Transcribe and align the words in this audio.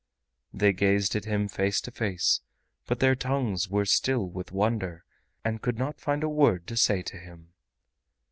They 0.51 0.73
gazed 0.73 1.15
at 1.15 1.25
him 1.25 1.47
face 1.47 1.79
to 1.81 1.91
face, 1.91 2.41
but 2.87 3.01
their 3.01 3.13
tongues 3.13 3.69
were 3.69 3.85
still 3.85 4.27
with 4.27 4.51
wonder 4.51 5.05
and 5.45 5.61
could 5.61 5.77
not 5.77 6.01
find 6.01 6.23
a 6.23 6.27
word 6.27 6.65
to 6.69 6.75
say 6.75 7.03
to 7.03 7.17
him. 7.17 7.53